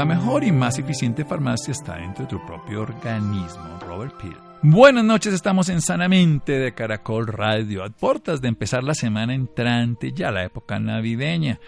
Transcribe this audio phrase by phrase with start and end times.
[0.00, 3.78] La mejor y más eficiente farmacia está dentro de tu propio organismo.
[3.86, 4.34] Robert Peel.
[4.62, 10.12] Buenas noches, estamos en Sanamente de Caracol Radio, a puertas de empezar la semana entrante,
[10.12, 11.60] ya la época navideña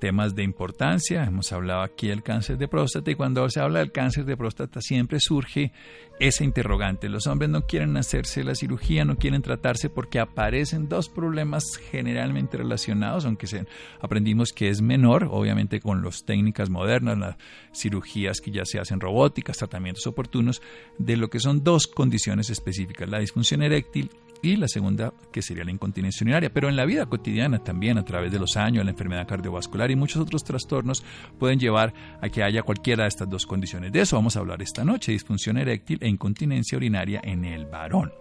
[0.00, 1.22] temas de importancia.
[1.22, 4.80] Hemos hablado aquí del cáncer de próstata y cuando se habla del cáncer de próstata
[4.80, 5.72] siempre surge
[6.18, 7.08] ese interrogante.
[7.08, 12.56] Los hombres no quieren hacerse la cirugía, no quieren tratarse porque aparecen dos problemas generalmente
[12.56, 13.66] relacionados, aunque se,
[14.00, 17.36] aprendimos que es menor, obviamente con las técnicas modernas, las
[17.72, 20.60] cirugías que ya se hacen robóticas, tratamientos oportunos,
[20.98, 24.10] de lo que son dos condiciones específicas, la disfunción eréctil
[24.42, 26.52] y la segunda que sería la incontinencia urinaria.
[26.52, 29.96] Pero en la vida cotidiana también, a través de los años, la enfermedad cardiovascular y
[29.96, 31.02] muchos otros trastornos
[31.38, 33.92] pueden llevar a que haya cualquiera de estas dos condiciones.
[33.92, 38.12] De eso vamos a hablar esta noche, disfunción eréctil e incontinencia urinaria en el varón.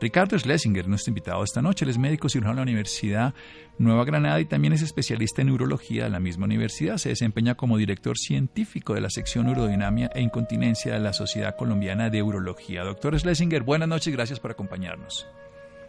[0.00, 3.34] Ricardo Schlesinger, nuestro invitado esta noche, él es médico cirujano de la Universidad
[3.78, 6.98] Nueva Granada y también es especialista en neurología de la misma universidad.
[6.98, 12.10] Se desempeña como director científico de la sección Urodinamia e Incontinencia de la Sociedad Colombiana
[12.10, 12.82] de Urología.
[12.82, 15.26] Doctor Schlesinger, buenas noches, gracias por acompañarnos.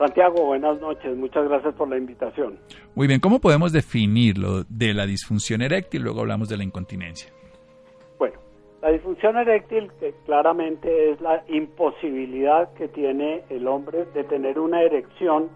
[0.04, 1.16] Santiago, buenas noches.
[1.16, 2.59] Muchas gracias por la invitación.
[2.94, 6.02] Muy bien, ¿cómo podemos definir lo de la disfunción eréctil?
[6.02, 7.32] Luego hablamos de la incontinencia.
[8.20, 8.38] Bueno,
[8.81, 14.81] la disfunción eréctil que claramente es la imposibilidad que tiene el hombre de tener una
[14.81, 15.48] erección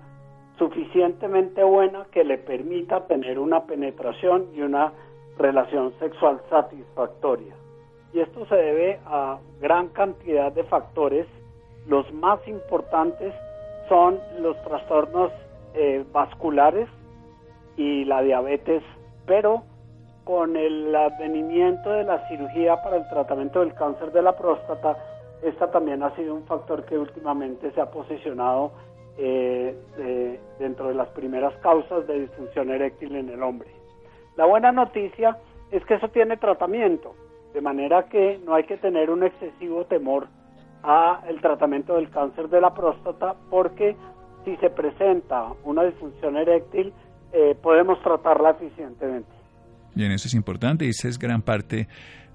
[0.57, 4.93] suficientemente buena que le permita tener una penetración y una
[5.37, 7.53] relación sexual satisfactoria.
[8.13, 11.27] Y esto se debe a gran cantidad de factores.
[11.85, 13.33] Los más importantes
[13.87, 15.31] son los trastornos
[15.73, 16.87] eh, vasculares
[17.75, 18.83] y la diabetes,
[19.25, 19.63] pero
[20.23, 24.97] con el advenimiento de la cirugía para el tratamiento del cáncer de la próstata,
[25.41, 28.71] esta también ha sido un factor que últimamente se ha posicionado
[29.17, 29.75] eh,
[30.59, 33.69] dentro de las primeras causas de disfunción eréctil en el hombre.
[34.35, 35.37] La buena noticia
[35.71, 37.15] es que eso tiene tratamiento,
[37.53, 40.27] de manera que no hay que tener un excesivo temor
[40.83, 43.95] a el tratamiento del cáncer de la próstata porque
[44.45, 46.93] si se presenta una disfunción eréctil
[47.33, 49.29] eh, podemos tratarla eficientemente.
[49.93, 51.87] Bien, eso es importante y es gran parte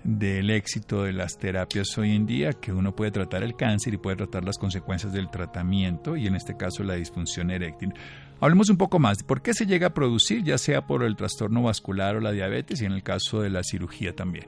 [0.05, 3.99] del éxito de las terapias hoy en día, que uno puede tratar el cáncer y
[3.99, 7.95] puede tratar las consecuencias del tratamiento y en este caso la disfunción eréctil.
[8.41, 11.17] Hablemos un poco más de por qué se llega a producir, ya sea por el
[11.17, 14.47] trastorno vascular o la diabetes y en el caso de la cirugía también.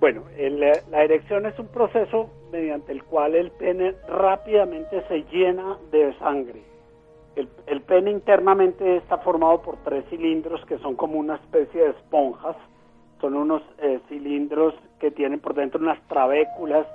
[0.00, 0.22] Bueno,
[0.90, 6.62] la erección es un proceso mediante el cual el pene rápidamente se llena de sangre.
[7.36, 12.56] El, pene internamente está formado por tres cilindros que son como una especie de esponjas.
[13.20, 16.86] Son unos eh, cilindros que tienen por dentro unas trabéculas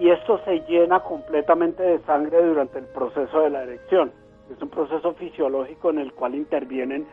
[0.00, 4.10] y esto se llena completamente de sangre durante el proceso de la erección.
[4.50, 7.06] Es un proceso fisiológico en el cual intervienen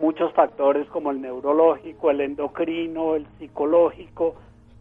[0.00, 4.34] muchos factores como el neurológico, el endocrino, el psicológico,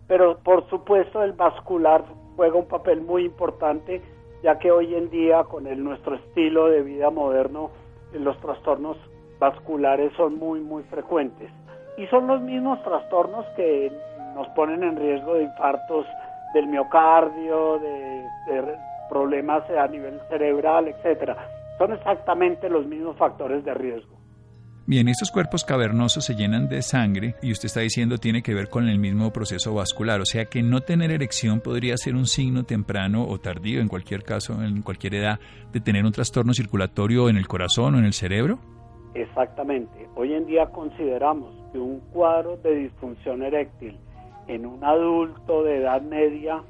[0.08, 2.04] pero por supuesto el vascular
[2.36, 4.02] juega un papel muy importante
[4.44, 7.72] ya que hoy en día con el, nuestro estilo de vida moderno
[8.14, 8.98] los trastornos
[9.40, 11.50] vasculares son muy muy frecuentes
[11.98, 13.92] y son los mismos trastornos que
[14.36, 16.06] nos ponen en riesgo de infartos
[16.54, 18.78] del miocardio, de, de
[19.10, 21.38] problemas a nivel cerebral, etcétera.
[21.78, 24.15] Son exactamente los mismos factores de riesgo.
[24.88, 28.70] Bien, estos cuerpos cavernosos se llenan de sangre y usted está diciendo tiene que ver
[28.70, 32.66] con el mismo proceso vascular, o sea que no tener erección podría ser un signo
[32.66, 35.40] temprano o tardío, en cualquier caso, en cualquier edad,
[35.74, 38.60] de tener un trastorno circulatorio en el corazón o en el cerebro.
[39.16, 40.08] Exactamente.
[40.14, 43.98] Hoy en día consideramos que un cuadro de disfunción eréctil
[44.48, 46.62] en un adulto de edad media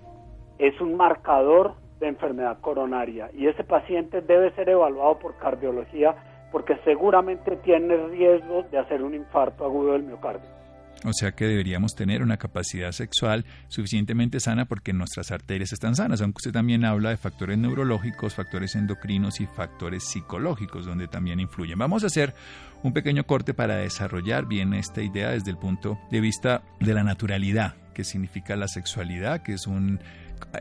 [0.57, 6.15] es un marcador de enfermedad coronaria y ese paciente debe ser evaluado por cardiología
[6.55, 10.47] porque seguramente tiene riesgo de hacer un infarto agudo del miocardio.
[11.03, 16.21] O sea que deberíamos tener una capacidad sexual suficientemente sana porque nuestras arterias están sanas,
[16.21, 21.77] aunque usted también habla de factores neurológicos, factores endocrinos y factores psicológicos donde también influyen.
[21.77, 22.33] Vamos a hacer
[22.83, 27.03] un pequeño corte para desarrollar bien esta idea desde el punto de vista de la
[27.03, 29.99] naturalidad, que significa la sexualidad, que es un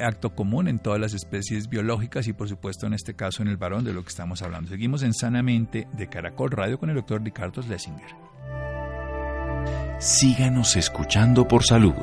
[0.00, 3.56] acto común en todas las especies biológicas y por supuesto en este caso en el
[3.56, 4.70] varón de lo que estamos hablando.
[4.70, 8.14] Seguimos en Sanamente de Caracol Radio con el doctor Ricardo Schlesinger.
[9.98, 11.94] Síganos escuchando por salud.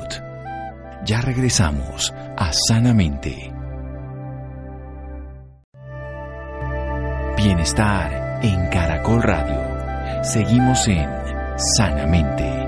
[1.04, 3.52] Ya regresamos a Sanamente.
[7.36, 10.22] Bienestar en Caracol Radio.
[10.22, 11.08] Seguimos en
[11.76, 12.61] Sanamente.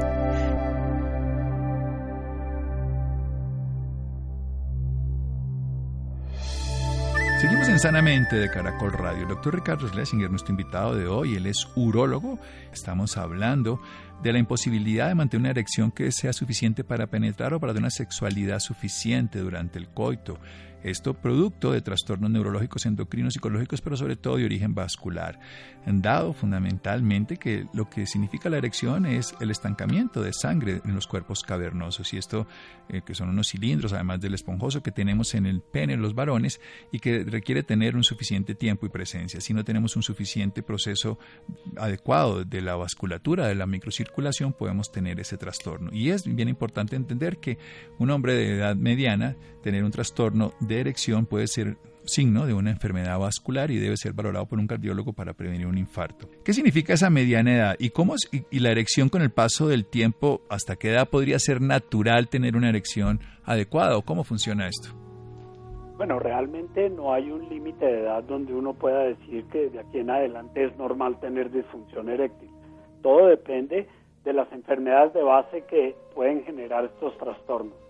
[7.75, 9.23] En Sanamente de Caracol Radio.
[9.23, 12.39] El doctor Ricardo Schlesinger, nuestro invitado de hoy, él es urólogo.
[12.73, 13.81] Estamos hablando
[14.23, 17.83] de la imposibilidad de mantener una erección que sea suficiente para penetrar o para tener
[17.83, 20.39] una sexualidad suficiente durante el coito.
[20.85, 25.41] Esto producto de trastornos neurológicos, endocrinos, psicológicos, pero sobre todo de origen vascular.
[25.87, 31.07] Dado fundamentalmente que lo que significa la erección es el estancamiento de sangre en los
[31.07, 32.47] cuerpos cavernosos y esto
[32.91, 36.15] eh, que son unos cilindros, además del esponjoso que tenemos en el pene en los
[36.15, 36.61] varones
[36.93, 39.41] y que requiere tener un suficiente tiempo y presencia.
[39.41, 41.19] Si no tenemos un suficiente proceso
[41.79, 45.91] adecuado de la vasculatura, de la microcirculación, podemos tener ese trastorno.
[45.95, 47.57] Y es bien importante entender que
[47.99, 52.71] un hombre de edad mediana tener un trastorno de erección puede ser signo de una
[52.71, 56.29] enfermedad vascular y debe ser valorado por un cardiólogo para prevenir un infarto.
[56.45, 60.43] ¿Qué significa esa mediana edad y cómo y, la erección con el paso del tiempo
[60.49, 64.91] hasta qué edad podría ser natural tener una erección adecuada o cómo funciona esto?
[65.97, 69.99] Bueno, realmente no hay un límite de edad donde uno pueda decir que de aquí
[69.99, 72.51] en adelante es normal tener disfunción eréctil.
[73.01, 73.87] Todo depende
[74.25, 77.84] de las enfermedades de base que pueden generar estos trastornos.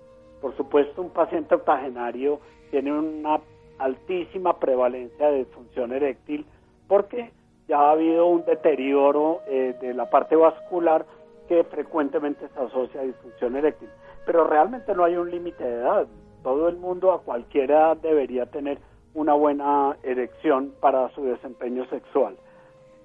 [0.44, 2.38] Por supuesto, un paciente octogenario
[2.70, 3.40] tiene una
[3.78, 6.44] altísima prevalencia de disfunción eréctil
[6.86, 7.32] porque
[7.66, 11.06] ya ha habido un deterioro eh, de la parte vascular
[11.48, 13.88] que frecuentemente se asocia a disfunción eréctil.
[14.26, 16.06] Pero realmente no hay un límite de edad.
[16.42, 18.76] Todo el mundo a cualquier edad debería tener
[19.14, 22.36] una buena erección para su desempeño sexual.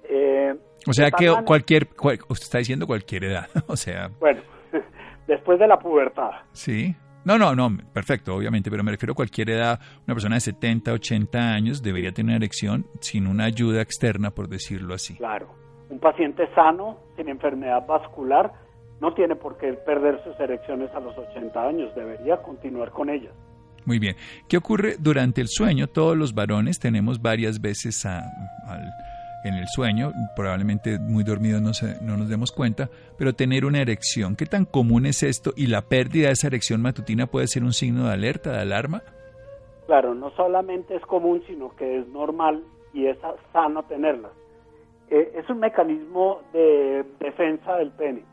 [0.04, 0.54] Eh,
[0.86, 1.88] o sea que cualquier,
[2.28, 4.10] usted está diciendo cualquier edad, o sea.
[4.20, 4.42] Bueno,
[5.26, 6.32] después de la pubertad.
[6.52, 6.94] Sí.
[7.24, 9.78] No, no, no, perfecto, obviamente, pero me refiero a cualquier edad.
[10.06, 14.94] Una persona de 70, 80 años debería tener erección sin una ayuda externa, por decirlo
[14.94, 15.16] así.
[15.16, 15.54] Claro.
[15.90, 18.52] Un paciente sano, sin enfermedad vascular,
[19.00, 23.32] no tiene por qué perder sus erecciones a los 80 años, debería continuar con ellas.
[23.84, 24.16] Muy bien.
[24.48, 25.88] ¿Qué ocurre durante el sueño?
[25.88, 28.20] Todos los varones tenemos varias veces a,
[28.66, 28.90] al
[29.44, 31.70] en el sueño, probablemente muy dormidos no,
[32.02, 35.52] no nos demos cuenta, pero tener una erección, ¿qué tan común es esto?
[35.56, 39.02] ¿Y la pérdida de esa erección matutina puede ser un signo de alerta, de alarma?
[39.86, 43.18] Claro, no solamente es común, sino que es normal y es
[43.52, 44.30] sano tenerla.
[45.10, 48.24] Eh, es un mecanismo de defensa del pene.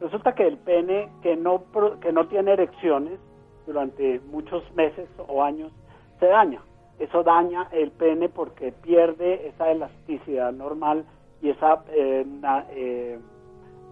[0.00, 1.64] Resulta que el pene que no,
[2.00, 3.18] que no tiene erecciones
[3.66, 5.72] durante muchos meses o años
[6.18, 6.60] se daña
[7.00, 11.06] eso daña el pene porque pierde esa elasticidad normal
[11.40, 12.26] y esa eh,
[12.72, 13.18] eh,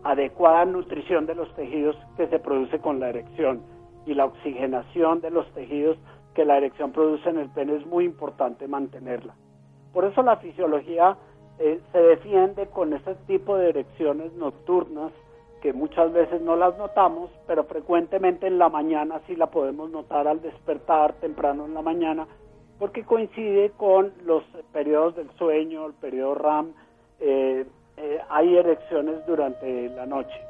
[0.04, 3.62] adecuada nutrición de los tejidos que se produce con la erección
[4.04, 5.96] y la oxigenación de los tejidos
[6.34, 9.34] que la erección produce en el pene es muy importante mantenerla.
[9.94, 11.16] Por eso la fisiología
[11.58, 15.12] eh, se defiende con ese tipo de erecciones nocturnas
[15.62, 20.28] que muchas veces no las notamos, pero frecuentemente en la mañana sí la podemos notar
[20.28, 22.28] al despertar temprano en la mañana
[22.78, 26.72] porque coincide con los periodos del sueño, el periodo RAM,
[27.20, 27.66] eh,
[27.96, 30.40] eh, hay erecciones durante la noche.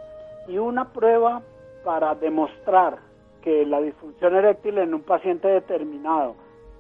[0.47, 1.43] Y una prueba
[1.85, 2.99] para demostrar
[3.43, 6.35] que la disfunción eréctil en un paciente determinado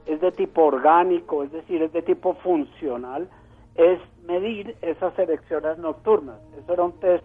[0.06, 3.28] es de tipo orgánico, es decir, es de tipo funcional,
[3.74, 6.38] es medir esas erecciones nocturnas.
[6.58, 7.24] Eso era un test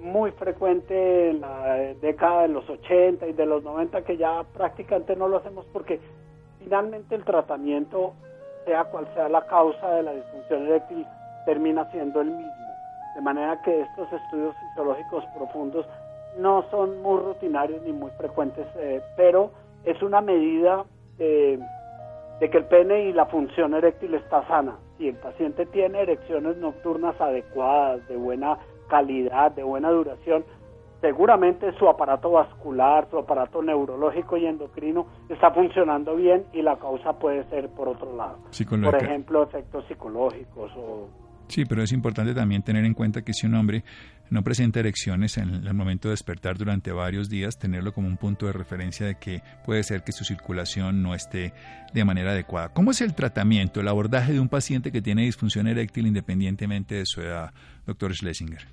[0.00, 5.16] muy frecuente en la década de los 80 y de los 90 que ya prácticamente
[5.16, 6.00] no lo hacemos porque
[6.66, 8.12] finalmente el tratamiento,
[8.64, 11.06] sea cual sea la causa de la disfunción eréctil,
[11.44, 12.66] termina siendo el mismo.
[13.14, 15.86] De manera que estos estudios fisiológicos profundos
[16.38, 19.52] no son muy rutinarios ni muy frecuentes, eh, pero
[19.84, 20.84] es una medida
[21.18, 24.76] de que el pene y la función eréctil está sana.
[24.98, 28.58] Si el paciente tiene erecciones nocturnas adecuadas, de buena
[28.88, 30.44] calidad, de buena duración,
[31.00, 37.18] seguramente su aparato vascular, su aparato neurológico y endocrino está funcionando bien y la causa
[37.18, 38.38] puede ser por otro lado.
[38.82, 41.08] por ejemplo, efectos psicológicos o...
[41.48, 43.84] Sí, pero es importante también tener en cuenta que si un hombre
[44.30, 48.46] no presenta erecciones en el momento de despertar durante varios días, tenerlo como un punto
[48.46, 51.52] de referencia de que puede ser que su circulación no esté
[51.94, 52.70] de manera adecuada.
[52.70, 57.06] ¿Cómo es el tratamiento, el abordaje de un paciente que tiene disfunción eréctil independientemente de
[57.06, 57.52] su edad,
[57.86, 58.66] doctor Schlesinger?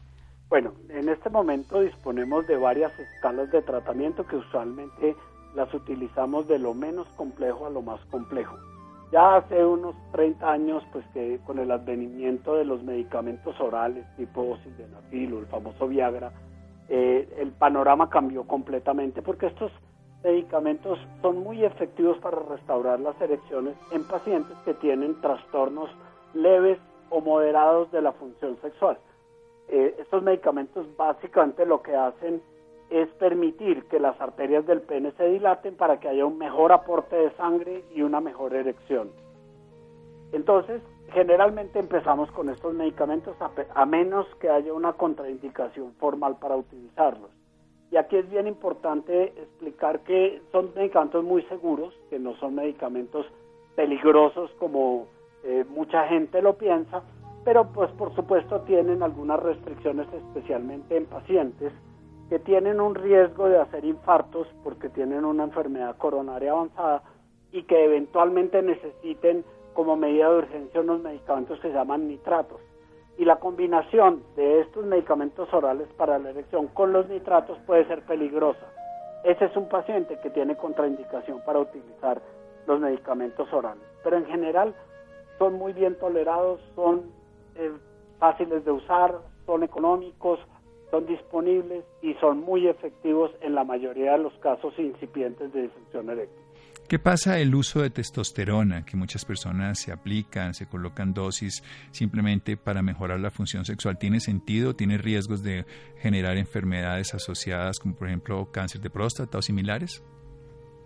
[0.54, 5.16] Bueno, en este momento disponemos de varias escalas de tratamiento que usualmente
[5.56, 8.56] las utilizamos de lo menos complejo a lo más complejo.
[9.12, 14.56] Ya hace unos 30 años, pues que con el advenimiento de los medicamentos orales tipo
[14.58, 16.32] sildenafil o el famoso Viagra,
[16.88, 19.72] eh, el panorama cambió completamente porque estos
[20.24, 25.90] medicamentos son muy efectivos para restaurar las erecciones en pacientes que tienen trastornos
[26.36, 26.78] leves
[27.10, 29.00] o moderados de la función sexual.
[29.70, 32.42] Eh, estos medicamentos básicamente lo que hacen
[32.90, 37.16] es permitir que las arterias del pene se dilaten para que haya un mejor aporte
[37.16, 39.10] de sangre y una mejor erección.
[40.32, 47.32] Entonces, generalmente empezamos con estos medicamentos a, menos que haya una contraindicación formal para utilizarlos.
[47.92, 53.28] Y aquí es bien importante explicar que son medicamentos muy seguros, que no son medicamentos
[53.76, 55.08] peligrosos como
[55.44, 57.04] eh, mucha gente lo piensa,
[57.44, 61.74] pero pues por supuesto tienen algunas restricciones especialmente en pacientes
[62.30, 67.04] que tienen un riesgo de hacer infartos porque tienen una enfermedad coronaria avanzada
[67.52, 72.60] y que eventualmente necesiten como medida de urgencia unos medicamentos que se llaman nitratos.
[73.18, 78.02] Y la combinación de estos medicamentos orales para la erección con los nitratos puede ser
[78.02, 78.66] peligrosa.
[79.24, 82.22] Ese es un paciente que tiene contraindicación para utilizar
[82.66, 83.84] los medicamentos orales.
[84.04, 84.74] Pero en general
[85.38, 87.04] son muy bien tolerados, son
[87.56, 87.72] eh,
[88.20, 90.40] fáciles de usar, son económicos,
[90.92, 96.10] son disponibles y son muy efectivos en la mayoría de los casos incipientes de disfunción
[96.10, 96.44] eréctil.
[96.88, 102.58] ¿Qué pasa el uso de testosterona que muchas personas se aplican, se colocan dosis simplemente
[102.58, 103.98] para mejorar la función sexual?
[103.98, 104.76] ¿Tiene sentido?
[104.76, 105.66] ¿Tiene riesgos de
[105.98, 110.04] generar enfermedades asociadas como por ejemplo cáncer de próstata o similares?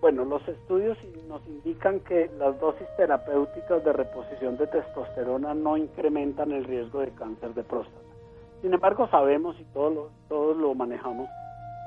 [0.02, 6.52] Bueno, los estudios nos indican que las dosis terapéuticas de reposición de testosterona no incrementan
[6.52, 7.98] el riesgo de cáncer de próstata.
[8.62, 11.28] Sin embargo, sabemos y todos lo, todos lo manejamos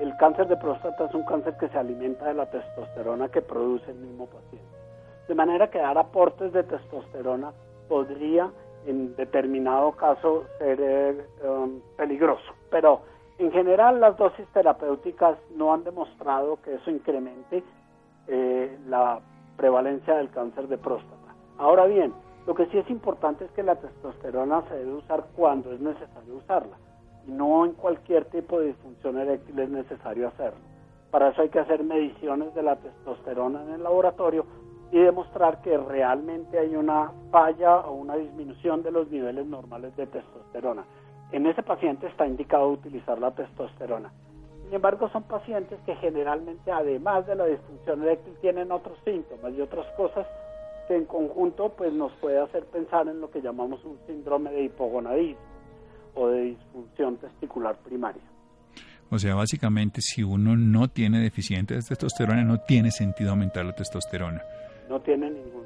[0.00, 3.90] el cáncer de próstata es un cáncer que se alimenta de la testosterona que produce
[3.90, 4.66] el mismo paciente.
[5.28, 7.52] De manera que dar aportes de testosterona
[7.86, 8.50] podría
[8.86, 12.50] en determinado caso ser eh, um, peligroso.
[12.70, 13.02] Pero
[13.36, 17.62] en general las dosis terapéuticas no han demostrado que eso incremente
[18.28, 19.20] eh, la
[19.56, 21.34] prevalencia del cáncer de próstata.
[21.58, 22.12] Ahora bien,
[22.46, 26.36] lo que sí es importante es que la testosterona se debe usar cuando es necesario
[26.36, 26.76] usarla
[27.26, 30.60] no en cualquier tipo de disfunción eréctil es necesario hacerlo.
[31.10, 34.44] Para eso hay que hacer mediciones de la testosterona en el laboratorio
[34.92, 40.06] y demostrar que realmente hay una falla o una disminución de los niveles normales de
[40.06, 40.84] testosterona.
[41.32, 44.10] En ese paciente está indicado utilizar la testosterona.
[44.70, 49.60] Sin embargo, son pacientes que generalmente, además de la disfunción eréctil, tienen otros síntomas y
[49.60, 50.28] otras cosas
[50.86, 54.62] que en conjunto pues, nos puede hacer pensar en lo que llamamos un síndrome de
[54.66, 55.40] hipogonadismo
[56.14, 58.22] o de disfunción testicular primaria.
[59.10, 63.74] O sea, básicamente, si uno no tiene deficiente de testosterona, no tiene sentido aumentar la
[63.74, 64.40] testosterona.
[64.90, 65.60] No tiene ningún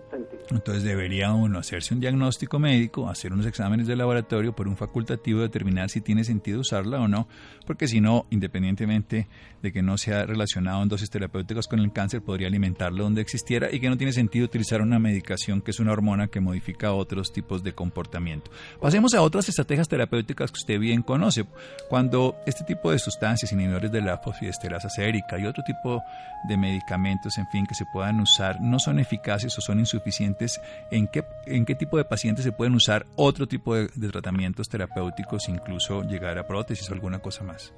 [0.50, 5.40] entonces debería uno hacerse un diagnóstico médico, hacer unos exámenes de laboratorio por un facultativo
[5.40, 7.26] determinar si tiene sentido usarla o no,
[7.66, 9.26] porque si no, independientemente
[9.62, 13.72] de que no sea relacionado en dosis terapéuticas con el cáncer, podría alimentarlo donde existiera
[13.72, 17.32] y que no tiene sentido utilizar una medicación que es una hormona que modifica otros
[17.32, 18.50] tipos de comportamiento.
[18.80, 21.46] Pasemos a otras estrategias terapéuticas que usted bien conoce.
[21.88, 26.02] Cuando este tipo de sustancias inhibidores de la fosfodiesterasa sérica y otro tipo
[26.46, 31.06] de medicamentos, en fin, que se puedan usar, no son eficaces o son insuficientes, ¿en
[31.08, 36.02] qué, en qué tipo de pacientes se pueden usar otro tipo de, tratamientos terapéuticos, incluso
[36.02, 37.74] llegar a prótesis o alguna cosa más?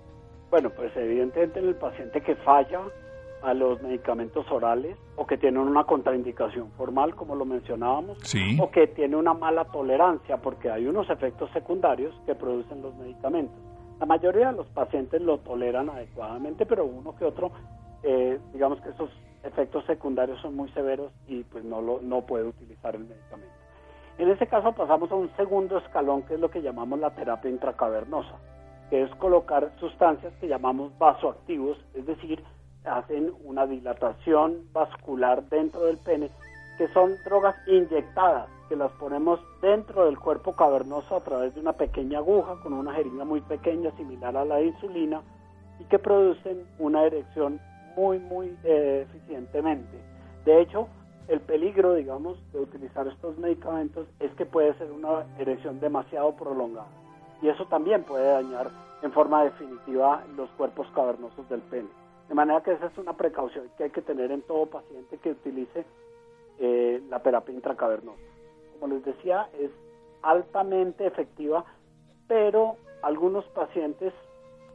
[0.50, 2.80] Bueno, pues evidentemente en el paciente que falla
[3.42, 8.18] a los medicamentos orales o que tiene una contraindicación formal, como lo mencionábamos,
[8.58, 13.56] o que tiene una mala tolerancia porque hay unos efectos secundarios que producen los medicamentos.
[14.00, 17.50] La mayoría de los pacientes lo toleran adecuadamente, pero uno que otro,
[18.02, 19.10] eh, digamos que esos
[19.46, 23.54] efectos secundarios son muy severos y pues no, lo, no puede utilizar el medicamento.
[24.18, 27.50] En ese caso pasamos a un segundo escalón que es lo que llamamos la terapia
[27.50, 28.36] intracavernosa,
[28.90, 32.42] que es colocar sustancias que llamamos vasoactivos, es decir,
[32.84, 36.30] hacen una dilatación vascular dentro del pene,
[36.78, 41.74] que son drogas inyectadas, que las ponemos dentro del cuerpo cavernoso a través de una
[41.74, 45.22] pequeña aguja con una jeringa muy pequeña similar a la insulina
[45.78, 47.60] y que producen una erección
[47.96, 49.96] muy, muy eh, eficientemente.
[50.44, 50.88] De hecho,
[51.28, 56.86] el peligro, digamos, de utilizar estos medicamentos es que puede ser una erección demasiado prolongada.
[57.42, 58.70] Y eso también puede dañar
[59.02, 61.88] en forma definitiva los cuerpos cavernosos del pene.
[62.28, 65.30] De manera que esa es una precaución que hay que tener en todo paciente que
[65.30, 65.84] utilice
[66.58, 68.18] eh, la terapia intracavernosa.
[68.78, 69.70] Como les decía, es
[70.22, 71.64] altamente efectiva,
[72.28, 74.12] pero algunos pacientes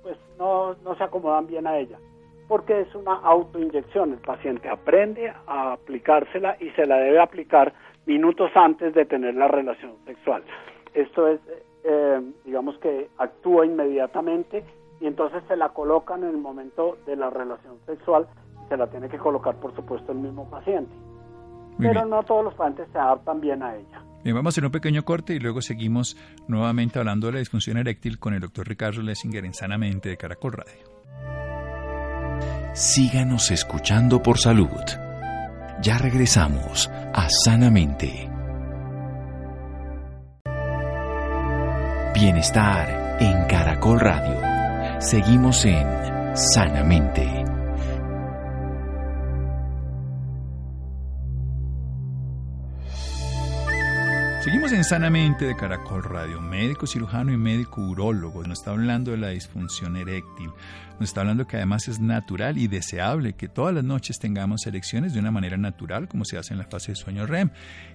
[0.02, 2.00] pues no, no se acomodan bien a ella
[2.52, 4.12] porque es una autoinyección.
[4.12, 7.74] El paciente aprende a aplicársela y se la debe aplicar
[8.06, 10.44] minutos antes de tener la relación sexual.
[10.94, 11.40] Esto es,
[11.86, 14.66] eh, digamos que actúa inmediatamente
[15.00, 18.28] y entonces se la colocan en el momento de la relación sexual
[18.66, 20.92] y se la tiene que colocar, por supuesto, el mismo paciente.
[21.80, 24.04] Pero no todos los pacientes se adaptan bien a ella.
[24.26, 26.18] Bien, vamos a hacer un pequeño corte y luego seguimos
[26.50, 30.52] nuevamente hablando de la disfunción eréctil con el doctor Ricardo Lessinger en Sanamente de Caracol
[30.52, 30.91] Radio.
[32.74, 34.82] Síganos escuchando por salud.
[35.82, 38.30] Ya regresamos a Sanamente.
[42.14, 45.02] Bienestar en Caracol Radio.
[45.02, 45.86] Seguimos en
[46.34, 47.42] Sanamente.
[54.44, 56.42] Seguimos en Sanamente de Caracol Radio.
[56.42, 60.50] Médico cirujano y médico urólogo nos está hablando de la disfunción eréctil.
[61.02, 65.16] Nos está hablando que además es natural y deseable que todas las noches tengamos erecciones
[65.16, 67.50] de una manera natural, como se hace en la fase de sueño REM,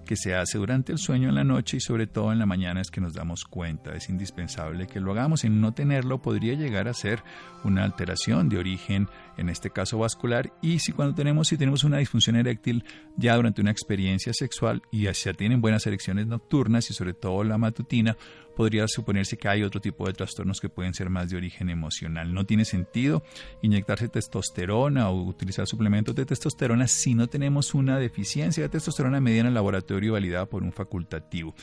[0.05, 2.81] que se hace durante el sueño en la noche y sobre todo en la mañana
[2.81, 3.95] es que nos damos cuenta.
[3.95, 5.45] Es indispensable que lo hagamos.
[5.45, 7.23] En no tenerlo podría llegar a ser
[7.63, 11.99] una alteración de origen, en este caso vascular, y si cuando tenemos, si tenemos una
[11.99, 12.85] disfunción eréctil
[13.17, 17.57] ya durante una experiencia sexual y ya tienen buenas erecciones nocturnas y sobre todo la
[17.57, 18.17] matutina,
[18.57, 22.33] podría suponerse que hay otro tipo de trastornos que pueden ser más de origen emocional.
[22.33, 23.23] No tiene sentido
[23.63, 29.43] inyectarse testosterona o utilizar suplementos de testosterona si no tenemos una deficiencia de testosterona medida
[29.43, 31.55] en el laboratorio validada por un facultativo.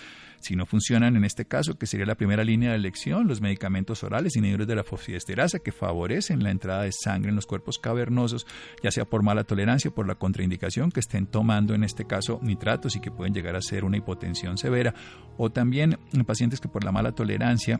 [0.43, 4.03] Si no funcionan en este caso, que sería la primera línea de elección, los medicamentos
[4.03, 8.45] orales inhibidores de la fosfodiesterasa que favorecen la entrada de sangre en los cuerpos cavernosos,
[8.83, 12.41] ya sea por mala tolerancia o por la contraindicación que estén tomando en este caso
[12.43, 14.93] nitratos y que pueden llegar a ser una hipotensión severa,
[15.38, 17.79] o también en pacientes que por la mala tolerancia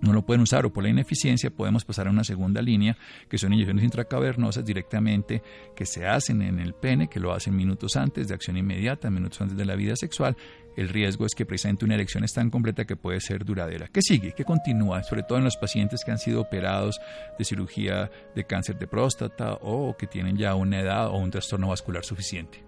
[0.00, 2.96] no lo pueden usar o por la ineficiencia podemos pasar a una segunda línea
[3.28, 5.42] que son inyecciones intracavernosas directamente
[5.74, 9.40] que se hacen en el pene, que lo hacen minutos antes de acción inmediata, minutos
[9.40, 10.36] antes de la vida sexual.
[10.76, 13.88] El riesgo es que presente una erección tan completa que puede ser duradera.
[13.90, 14.32] ¿Qué sigue?
[14.32, 15.02] ¿Qué continúa?
[15.02, 17.00] Sobre todo en los pacientes que han sido operados
[17.38, 21.68] de cirugía de cáncer de próstata o que tienen ya una edad o un trastorno
[21.68, 22.62] vascular suficiente.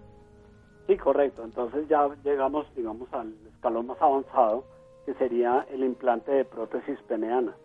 [0.87, 1.43] Sí, correcto.
[1.43, 4.65] Entonces ya llegamos, digamos, al escalón más avanzado
[5.05, 7.55] que sería el implante de prótesis peneana.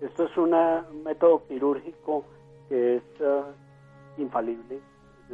[0.00, 0.54] Esto es un
[1.04, 2.24] método quirúrgico
[2.70, 3.42] que es eh,
[4.16, 4.80] infalible,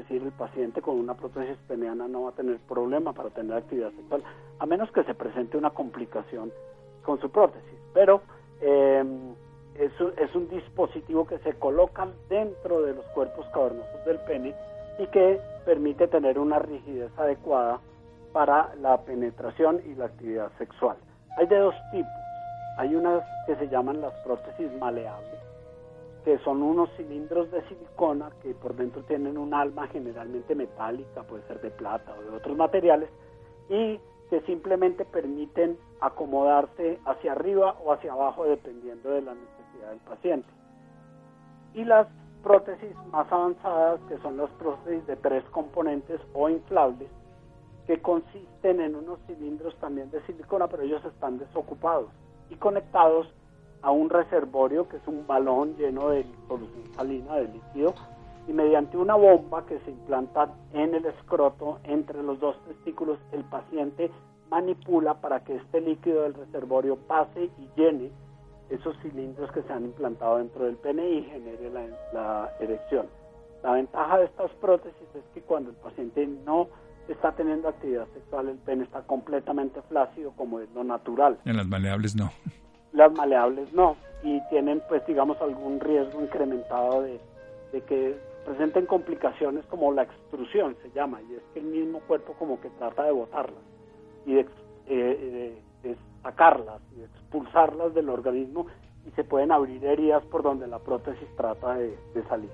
[0.02, 3.92] decir, el paciente con una prótesis peneana no va a tener problema para tener actividad
[3.92, 4.22] sexual,
[4.58, 6.52] a menos que se presente una complicación
[7.04, 7.78] con su prótesis.
[7.94, 8.22] Pero
[8.60, 9.04] eh,
[9.74, 14.54] es, es un dispositivo que se coloca dentro de los cuerpos cavernosos del pene
[14.98, 17.80] y que permite tener una rigidez adecuada
[18.32, 20.96] para la penetración y la actividad sexual.
[21.38, 22.10] Hay de dos tipos.
[22.76, 25.40] Hay unas que se llaman las prótesis maleables,
[26.24, 31.46] que son unos cilindros de silicona que por dentro tienen un alma generalmente metálica, puede
[31.46, 33.08] ser de plata o de otros materiales,
[33.68, 39.98] y que simplemente permiten acomodarse hacia arriba o hacia abajo dependiendo de la necesidad del
[40.00, 40.48] paciente.
[41.74, 42.06] Y las
[42.42, 47.08] prótesis más avanzadas, que son las prótesis de tres componentes o inflables,
[47.86, 52.08] que consisten en unos cilindros también de silicona, pero ellos están desocupados
[52.48, 53.26] y conectados
[53.82, 57.94] a un reservorio que es un balón lleno de solución salina, de líquido,
[58.48, 63.44] y mediante una bomba que se implanta en el escroto entre los dos testículos, el
[63.44, 64.10] paciente
[64.50, 68.10] manipula para que este líquido del reservorio pase y llene
[68.68, 71.70] esos cilindros que se han implantado dentro del pene y genere
[72.12, 73.06] la, erección.
[73.62, 76.68] La ventaja de estas prótesis es que cuando el paciente no
[77.08, 81.38] está teniendo actividad sexual, el pene está completamente flácido como es lo natural.
[81.44, 82.30] En las maleables no.
[82.92, 83.96] Las maleables no.
[84.22, 87.20] Y tienen pues digamos algún riesgo incrementado de,
[87.82, 92.60] que presenten complicaciones como la extrusión se llama, y es que el mismo cuerpo como
[92.60, 93.62] que trata de botarlas
[94.26, 94.46] y de,
[94.88, 95.58] eh,
[96.22, 98.66] sacarlas y de expulsarlas del organismo
[99.06, 101.96] y se pueden abrir heridas por donde la prótesis trata de
[102.28, 102.50] salir.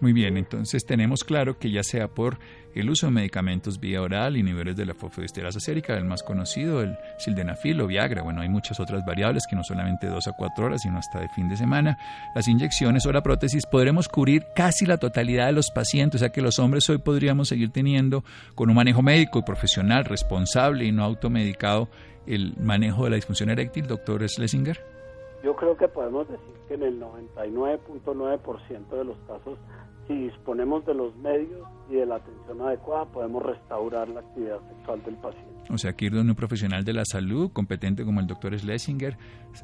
[0.00, 2.36] Muy bien, entonces tenemos claro que ya sea por
[2.74, 6.98] el uso de medicamentos vía oral, inhibidores de la fosfodiesterasa sérica, el más conocido, el
[7.18, 10.82] sildenafil o Viagra, bueno, hay muchas otras variables que no solamente dos a cuatro horas,
[10.82, 11.96] sino hasta de fin de semana,
[12.34, 16.32] las inyecciones o la prótesis, podremos cubrir casi la totalidad de los pacientes, o sea
[16.32, 20.92] que los hombres hoy podríamos seguir teniendo con un manejo médico y profesional responsable y
[20.92, 21.88] no automedicado
[22.26, 24.80] el manejo de la disfunción eréctil, doctor Schlesinger.
[25.44, 29.58] Yo creo que podemos decir que en el 99.9% de los casos
[30.06, 35.02] si disponemos de los medios y de la atención adecuada, podemos restaurar la actividad sexual
[35.04, 35.54] del paciente.
[35.70, 39.16] O sea, que ir donde un profesional de la salud, competente como el doctor Schlesinger,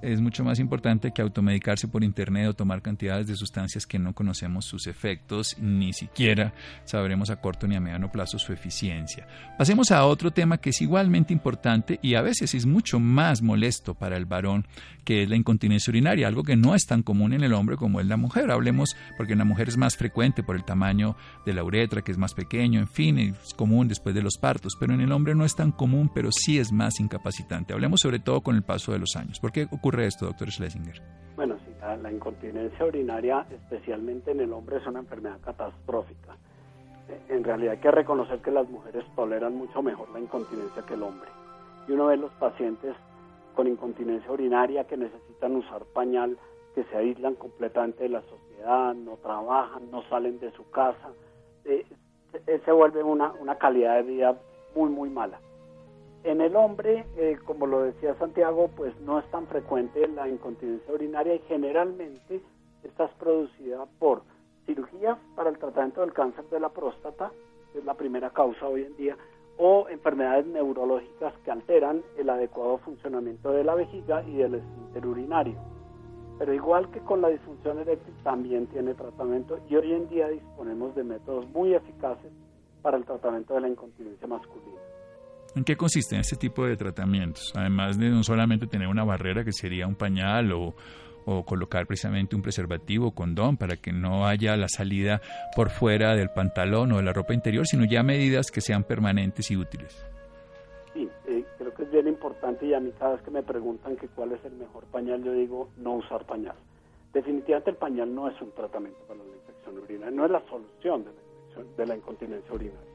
[0.02, 4.14] es mucho más importante que automedicarse por internet o tomar cantidades de sustancias que no
[4.14, 6.54] conocemos sus efectos, ni siquiera
[6.84, 9.26] sabremos a corto ni a mediano plazo su eficiencia.
[9.58, 13.94] Pasemos a otro tema que es igualmente importante y a veces es mucho más molesto
[13.94, 14.66] para el varón,
[15.04, 18.00] que es la incontinencia urinaria, algo que no es tan común en el hombre como
[18.00, 18.50] en la mujer.
[18.50, 22.09] Hablemos porque en la mujer es más frecuente por el tamaño de la uretra, que
[22.10, 25.34] es más pequeño, en fin, es común después de los partos, pero en el hombre
[25.34, 27.72] no es tan común pero sí es más incapacitante.
[27.72, 29.40] Hablemos sobre todo con el paso de los años.
[29.40, 31.00] ¿Por qué ocurre esto, doctor Schlesinger?
[31.36, 36.36] Bueno, sí, la, incontinencia urinaria, especialmente en el hombre, es una enfermedad catastrófica.
[37.08, 40.94] Eh, en realidad hay que reconocer que las mujeres toleran mucho mejor la incontinencia que
[40.94, 41.30] el hombre.
[41.88, 42.94] Y uno ve los pacientes
[43.54, 46.36] con incontinencia urinaria que necesitan usar pañal,
[46.74, 51.10] que se aíslan completamente de la sociedad, no trabajan, no salen de su casa,
[51.64, 51.84] eh,
[52.64, 54.36] se vuelve una, una calidad de vida
[54.74, 55.40] muy, muy mala.
[56.22, 60.92] En el hombre, eh, como lo decía Santiago, pues no es tan frecuente la incontinencia
[60.92, 62.42] urinaria y generalmente
[62.82, 64.22] esta es producida por
[64.66, 67.32] cirugía para el tratamiento del cáncer de la próstata,
[67.72, 69.16] que es la primera causa hoy en día,
[69.56, 75.56] o enfermedades neurológicas que alteran el adecuado funcionamiento de la vejiga y del esfínter urinario.
[76.40, 80.94] Pero igual que con la disfunción eréctil también tiene tratamiento y hoy en día disponemos
[80.94, 82.32] de métodos muy eficaces
[82.80, 84.80] para el tratamiento de la incontinencia masculina.
[85.54, 87.52] ¿En qué consiste este tipo de tratamientos?
[87.54, 90.74] Además de no solamente tener una barrera que sería un pañal o,
[91.44, 95.20] colocar precisamente un preservativo o condón para que no haya la salida
[95.54, 99.50] por fuera del pantalón o de la ropa interior, sino ya medidas que sean permanentes
[99.50, 100.09] y útiles.
[102.30, 105.22] Importante y a mí cada vez que me preguntan que cuál es el mejor pañal,
[105.22, 106.54] yo digo no usar pañal.
[107.12, 111.04] Definitivamente el pañal no es un tratamiento para la infección urinaria, no es la solución
[111.04, 112.90] de la, de la incontinencia urinaria.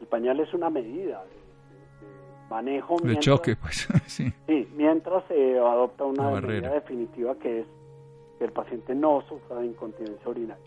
[0.00, 1.24] El pañal es una medida
[2.48, 2.96] manejo.
[3.02, 4.32] De choque, pues, sí.
[4.46, 7.66] Sí, mientras se adopta una medida definitiva que es
[8.38, 10.64] que el paciente no sufra de incontinencia urinaria.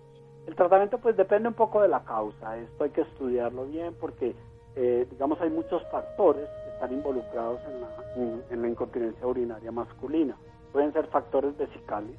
[0.47, 2.57] El tratamiento, pues, depende un poco de la causa.
[2.57, 4.35] Esto hay que estudiarlo bien porque,
[4.75, 10.35] eh, digamos, hay muchos factores están involucrados en la, en la incontinencia urinaria masculina.
[10.71, 12.15] Pueden ser factores vesicales,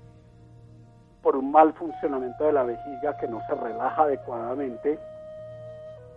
[1.22, 4.98] por un mal funcionamiento de la vejiga que no se relaja adecuadamente,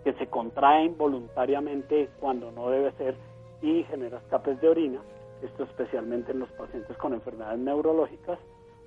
[0.04, 3.16] que se contrae involuntariamente cuando no debe ser
[3.60, 5.00] y genera escapes de orina,
[5.42, 8.38] esto especialmente en los pacientes con enfermedades neurológicas,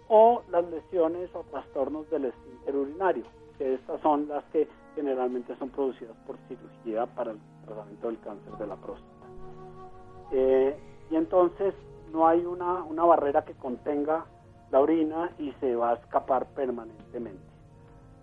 [0.08, 3.24] o las lesiones o trastornos del esfínter urinario,
[3.58, 8.54] que estas son las que generalmente son producidas por cirugía para el tratamiento del cáncer
[8.54, 9.13] de la próstata.
[10.34, 10.76] Eh,
[11.10, 11.74] y entonces
[12.12, 14.26] no hay una, una barrera que contenga
[14.72, 17.42] la orina y se va a escapar permanentemente.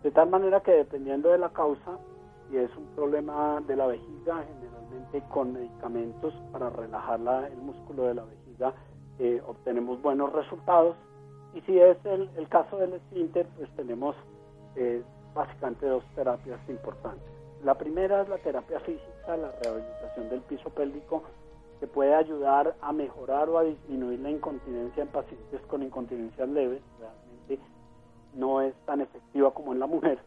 [0.03, 1.99] De tal manera que dependiendo de la causa,
[2.49, 7.21] si es un problema de la vejiga, generalmente con medicamentos para relajar
[7.53, 8.75] el músculo de la vejiga
[9.21, 10.97] eh, obtenemos buenos resultados.
[11.55, 14.17] Y si es el, caso del esfínter, pues tenemos
[14.77, 15.03] eh,
[15.35, 17.29] básicamente dos terapias importantes.
[17.63, 21.23] La primera es la terapia física, la rehabilitación del piso pélvico,
[21.81, 26.83] que puede ayudar a mejorar o a disminuir la incontinencia en pacientes con incontinencias leves.
[27.01, 27.59] Realmente
[28.35, 30.19] no es tan efectiva como en la mujer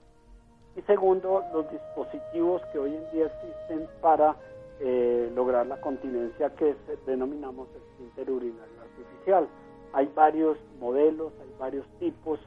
[0.76, 4.36] y segundo, los dispositivos que hoy en día existen para
[4.80, 9.48] eh, lograr la continencia que denominamos esfínter urinario artificial.
[9.94, 12.40] Hay varios modelos, hay varios tipos,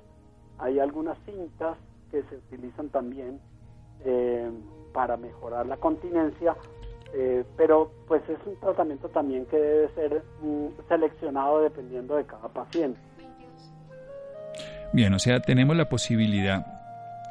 [0.58, 1.78] hay algunas cintas
[2.10, 3.40] que se utilizan también
[4.04, 4.50] eh,
[4.92, 6.56] para mejorar la continencia,
[7.18, 12.48] eh, pero pues es un tratamiento también que debe ser mm, seleccionado dependiendo de cada
[12.48, 13.00] paciente.
[14.92, 16.66] Bien, o sea, tenemos la posibilidad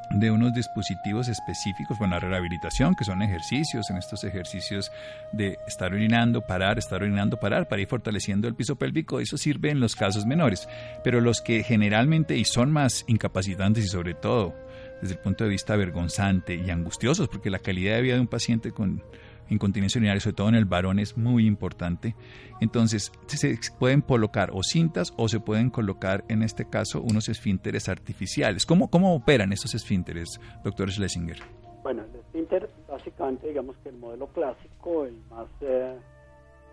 [0.09, 4.91] de unos dispositivos específicos para la rehabilitación, que son ejercicios, en estos ejercicios
[5.31, 9.69] de estar orinando, parar, estar orinando, parar, para ir fortaleciendo el piso pélvico, eso sirve
[9.69, 10.67] en los casos menores,
[11.03, 14.55] pero los que generalmente y son más incapacitantes y sobre todo
[15.01, 18.27] desde el punto de vista vergonzante y angustiosos, porque la calidad de vida de un
[18.27, 19.03] paciente con
[19.49, 22.15] incontinencia urinaria, sobre todo en el varón, es muy importante.
[22.61, 27.89] Entonces, se pueden colocar o cintas o se pueden colocar, en este caso, unos esfínteres
[27.89, 28.65] artificiales.
[28.65, 31.37] ¿Cómo, cómo operan estos esfínteres, doctor Schlesinger?
[31.83, 35.95] Bueno, el esfínter, básicamente, digamos que el modelo clásico, el más eh,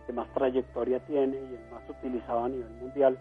[0.06, 3.18] que más trayectoria tiene y el más utilizado a nivel mundial,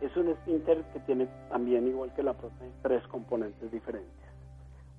[0.00, 4.12] es un esfínter que tiene también, igual que la próstata, tres componentes diferentes.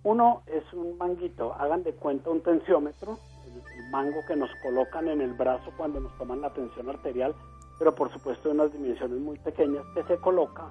[0.04, 3.18] Uno es un manguito, hagan de cuenta un tensiómetro,
[3.76, 7.34] el mango que nos colocan en el brazo cuando nos toman la tensión arterial,
[7.80, 10.64] pero por supuesto en unas dimensiones muy pequeñas, que se coloca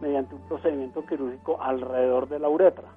[0.00, 2.88] mediante un procedimiento quirúrgico alrededor de la uretra.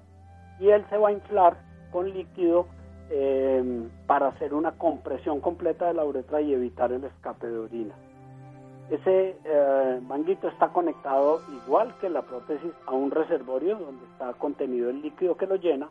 [0.60, 1.58] Y él se va a inflar
[1.92, 2.68] con líquido
[3.10, 7.96] eh, para hacer una compresión completa de la uretra y evitar el escape de orina.
[8.90, 14.90] Ese eh, manguito está conectado igual que la prótesis a un reservorio donde está contenido
[14.90, 15.90] el líquido que lo llena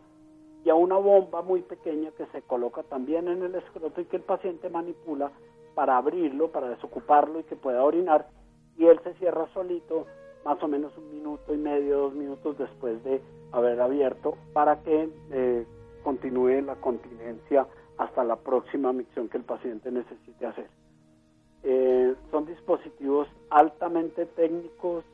[0.64, 4.16] y a una bomba muy pequeña que se coloca también en el escroto y que
[4.16, 5.31] el paciente manipula
[5.75, 8.29] para abrirlo, para desocuparlo y que pueda orinar
[8.77, 10.07] y él se cierra solito
[10.44, 13.20] más o menos un minuto y medio, dos minutos después de
[13.53, 15.66] haber abierto para que eh,
[16.03, 17.66] continúe la continencia
[17.99, 20.68] hasta la próxima micción que el paciente necesite hacer.
[21.62, 25.05] Eh, son dispositivos altamente técnicos,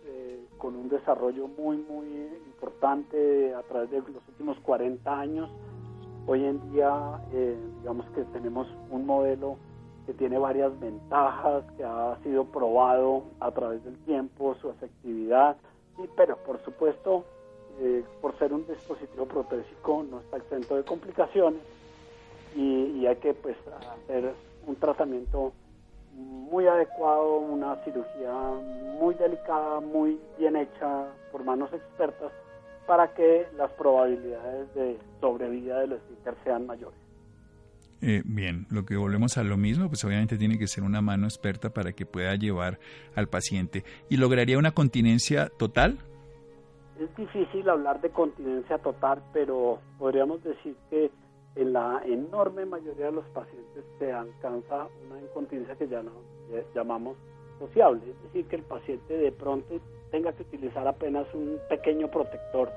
[0.59, 2.07] con un desarrollo muy, muy
[2.47, 5.51] importante a través de los últimos 40 años.
[6.27, 9.57] Hoy en día, eh, digamos que tenemos un modelo
[10.07, 15.57] que tiene varias ventajas, que ha sido probado a través del tiempo, su efectividad,
[15.99, 17.25] y, pero por supuesto
[17.81, 21.61] eh, por ser un dispositivo protésico no está exento de complicaciones
[22.55, 23.57] y, hay que pues
[24.03, 24.33] hacer
[24.67, 25.53] un tratamiento
[26.17, 28.33] muy adecuado, una cirugía
[28.99, 32.33] muy delicada, muy bien hecha por manos expertas
[32.87, 36.99] para que las probabilidades de sobrevida del esfínter sean mayores.
[38.03, 41.27] Eh, bien, lo que volvemos a lo mismo, pues obviamente tiene que ser una mano
[41.27, 42.79] experta para que pueda llevar
[43.15, 43.85] al paciente.
[44.09, 45.99] ¿Y lograría una continencia total?
[47.01, 51.11] Es difícil hablar de continencia total, pero podríamos decir que
[51.57, 56.13] en la enorme mayoría de los pacientes se alcanza una incontinencia que ya no,
[56.75, 57.17] llamamos
[57.59, 62.71] sociable, es decir, que el paciente de pronto tenga que utilizar apenas un pequeño protector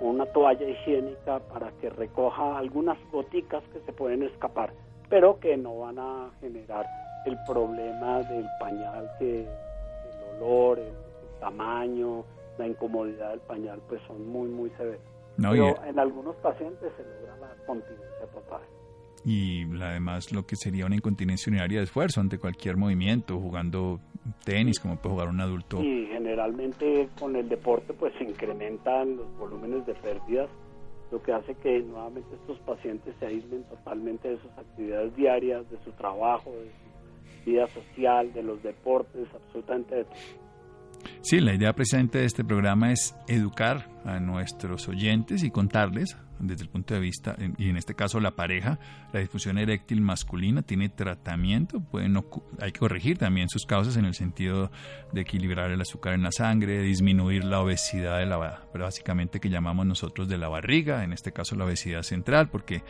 [0.00, 4.72] o una toalla higiénica para que recoja algunas goticas que se pueden escapar,
[5.08, 6.86] pero que no van a generar
[7.26, 10.92] el problema del pañal, que el olor, el
[11.38, 12.24] tamaño,
[12.58, 14.70] la incomodidad del pañal pues son muy muy
[15.36, 18.60] Pero en algunos pacientes se logra la continencia total.
[19.24, 24.00] Y además lo que sería una incontinencia urinaria de esfuerzo ante cualquier movimiento, jugando
[24.44, 25.82] tenis como puede jugar un adulto.
[25.82, 30.50] Y generalmente con el deporte pues se incrementan los volúmenes de pérdidas,
[31.10, 35.78] lo que hace que nuevamente estos pacientes se aíslen totalmente de sus actividades diarias, de
[35.84, 36.70] su trabajo, de
[37.42, 40.43] su vida social, de los deportes, absolutamente de todo.
[41.22, 46.64] Sí, la idea presente de este programa es educar a nuestros oyentes y contarles desde
[46.64, 48.78] el punto de vista, y en este caso la pareja,
[49.12, 52.16] la disfunción eréctil masculina tiene tratamiento, pueden,
[52.60, 54.70] hay que corregir también sus causas en el sentido
[55.12, 59.86] de equilibrar el azúcar en la sangre, disminuir la obesidad de la, básicamente que llamamos
[59.86, 62.82] nosotros de la barriga, en este caso la obesidad central, porque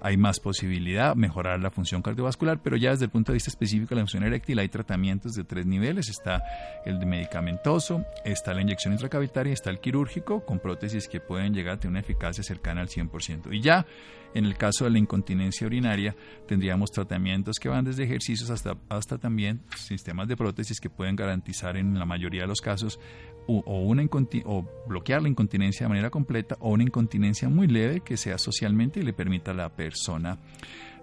[0.00, 3.90] hay más posibilidad, mejorar la función cardiovascular, pero ya desde el punto de vista específico
[3.90, 6.42] de la función eréctil hay tratamientos de tres niveles, está
[6.84, 11.74] el de medicamentoso, está la inyección intracavitaria, está el quirúrgico, con prótesis que pueden llegar
[11.74, 13.54] a tener una eficacia cercana al 100%.
[13.54, 13.86] Y ya
[14.34, 16.14] en el caso de la incontinencia urinaria,
[16.46, 21.76] tendríamos tratamientos que van desde ejercicios hasta, hasta también sistemas de prótesis que pueden garantizar
[21.76, 23.00] en la mayoría de los casos
[23.58, 24.06] o, una
[24.44, 29.00] o bloquear la incontinencia de manera completa o una incontinencia muy leve que sea socialmente
[29.00, 30.38] y le permita a la persona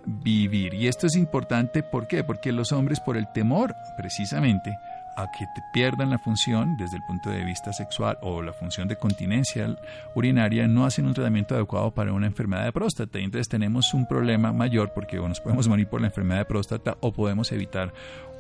[0.06, 0.74] vivir.
[0.74, 2.24] Y esto es importante, ¿por qué?
[2.24, 4.72] Porque los hombres por el temor, precisamente,
[5.18, 8.98] a que pierdan la función desde el punto de vista sexual o la función de
[8.98, 9.76] continencia
[10.16, 13.18] urinaria, no hacen un tratamiento adecuado para una enfermedad de próstata.
[13.18, 16.98] Entonces tenemos un problema mayor porque o nos podemos morir por la enfermedad de próstata
[17.02, 17.94] o podemos evitar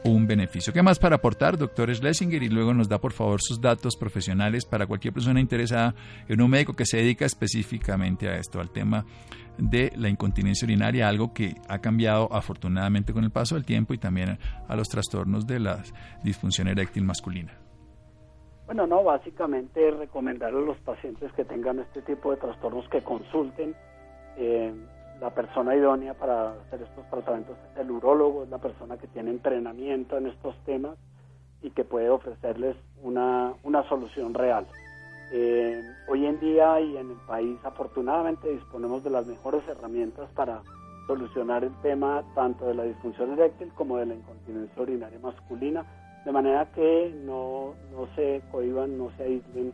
[0.03, 0.73] un beneficio.
[0.73, 2.41] ¿Qué más para aportar, doctor Schlesinger?
[2.43, 5.95] Y luego nos da, por favor, sus datos profesionales para cualquier persona interesada
[6.27, 9.05] en un médico que se dedica específicamente a esto, al tema
[9.57, 13.97] de la incontinencia urinaria, algo que ha cambiado afortunadamente con el paso del tiempo y
[13.97, 15.83] también a los trastornos de la
[16.23, 17.53] disfunción eréctil masculina.
[18.67, 23.73] Bueno, no, básicamente recomendar a los pacientes que tengan este tipo de trastornos que consulten.
[24.37, 24.73] Eh,
[25.19, 29.31] la persona idónea para hacer estos tratamientos es el urólogo, es la persona que tiene
[29.31, 30.97] entrenamiento en estos temas
[31.61, 34.67] y que puede ofrecerles una, una solución real.
[35.31, 40.61] Eh, hoy en día y en el país afortunadamente disponemos de las mejores herramientas para
[41.07, 45.85] solucionar el tema tanto de la disfunción eréctil como de la incontinencia urinaria masculina,
[46.25, 49.73] de manera que no, no se cohiban, no se aíslen,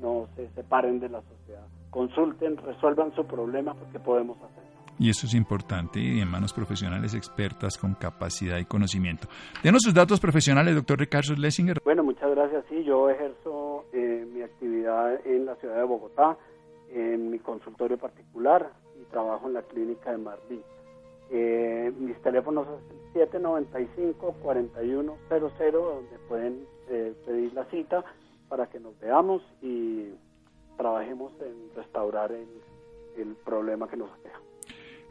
[0.00, 1.66] no se separen de la sociedad.
[1.90, 4.63] Consulten, resuelvan su problema porque podemos hacerlo.
[4.98, 9.26] Y eso es importante y en manos profesionales expertas con capacidad y conocimiento.
[9.62, 11.80] Denos sus datos profesionales, doctor Ricardo Lessinger.
[11.84, 12.64] Bueno, muchas gracias.
[12.68, 16.36] Sí, yo ejerzo eh, mi actividad en la ciudad de Bogotá,
[16.92, 20.62] en mi consultorio particular y trabajo en la clínica de Marlí.
[21.30, 22.80] Eh, mis teléfonos son
[23.14, 28.04] 795-4100, donde pueden eh, pedir la cita
[28.48, 30.10] para que nos veamos y
[30.76, 32.46] trabajemos en restaurar el,
[33.16, 34.38] el problema que nos aqueja.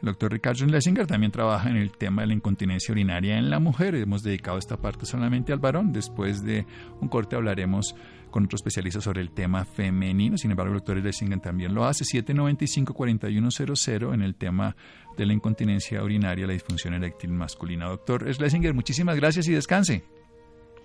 [0.04, 3.60] El doctor Ricardo Schlesinger también trabaja en el tema de la incontinencia urinaria en la
[3.60, 3.96] mujer.
[3.96, 5.94] Hemos dedicado esta parte solamente al varón.
[5.94, 6.66] Después de
[7.00, 7.96] un corte hablaremos
[8.30, 10.38] con otro especialista sobre el tema femenino.
[10.38, 12.04] Sin embargo, el doctor Schlesinger también lo hace.
[12.04, 14.76] 795-4100 en el tema
[15.16, 17.88] de la incontinencia urinaria, la disfunción eréctil masculina.
[17.88, 20.04] Doctor Schlesinger, muchísimas gracias y descanse.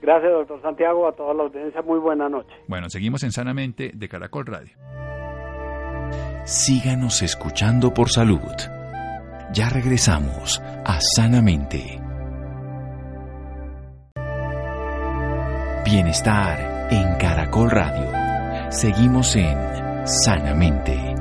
[0.00, 1.08] Gracias, doctor Santiago.
[1.08, 2.54] A toda la audiencia, muy buena noche.
[2.68, 4.76] Bueno, seguimos en Sanamente de Caracol Radio.
[6.44, 8.77] Síganos escuchando por salud.
[9.52, 11.98] Ya regresamos a Sanamente.
[15.86, 18.70] Bienestar en Caracol Radio.
[18.70, 19.56] Seguimos en
[20.06, 21.14] Sanamente.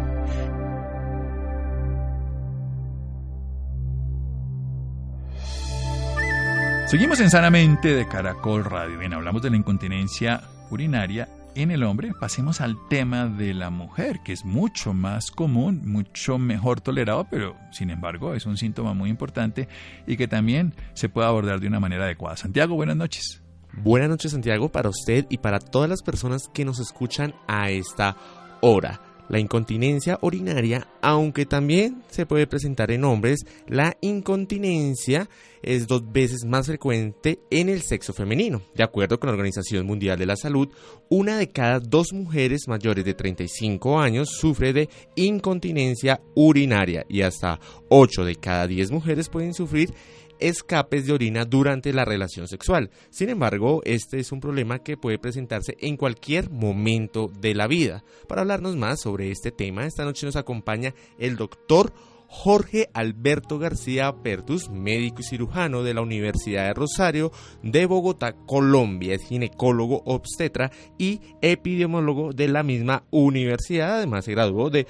[6.87, 8.99] Seguimos en Sanamente de Caracol Radio.
[8.99, 11.29] Bien, hablamos de la incontinencia urinaria
[11.61, 12.13] en el hombre.
[12.19, 17.55] Pasemos al tema de la mujer, que es mucho más común, mucho mejor tolerado, pero
[17.71, 19.67] sin embargo es un síntoma muy importante
[20.05, 22.37] y que también se puede abordar de una manera adecuada.
[22.37, 23.41] Santiago, buenas noches.
[23.73, 28.15] Buenas noches, Santiago, para usted y para todas las personas que nos escuchan a esta
[28.61, 35.29] hora la incontinencia urinaria, aunque también se puede presentar en hombres, la incontinencia
[35.61, 38.61] es dos veces más frecuente en el sexo femenino.
[38.75, 40.69] De acuerdo con la Organización Mundial de la Salud,
[41.09, 47.59] una de cada dos mujeres mayores de 35 años sufre de incontinencia urinaria y hasta
[47.89, 49.93] 8 de cada 10 mujeres pueden sufrir
[50.39, 52.89] escapes de orina durante la relación sexual.
[53.09, 58.03] Sin embargo, este es un problema que puede presentarse en cualquier momento de la vida.
[58.27, 61.93] Para hablarnos más sobre este tema, esta noche nos acompaña el doctor
[62.29, 67.31] Jorge Alberto García Pertus, médico y cirujano de la Universidad de Rosario
[67.63, 69.15] de Bogotá, Colombia.
[69.15, 73.97] Es ginecólogo obstetra y epidemiólogo de la misma universidad.
[73.97, 74.87] Además, se graduó de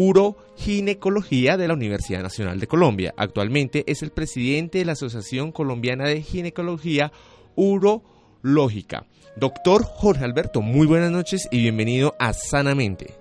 [0.00, 3.12] Uroginecología de la Universidad Nacional de Colombia.
[3.16, 7.10] Actualmente es el presidente de la Asociación Colombiana de Ginecología
[7.56, 9.06] Urológica.
[9.34, 13.14] Doctor Jorge Alberto, muy buenas noches y bienvenido a Sanamente.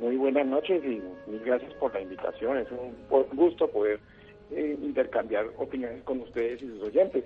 [0.00, 2.56] Muy buenas noches y mil gracias por la invitación.
[2.56, 4.00] Es un gusto poder
[4.50, 7.24] eh, intercambiar opiniones con ustedes y sus oyentes.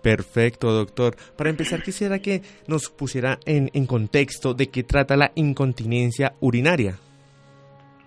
[0.00, 1.16] Perfecto, doctor.
[1.36, 6.96] Para empezar, quisiera que nos pusiera en, en contexto de qué trata la incontinencia urinaria.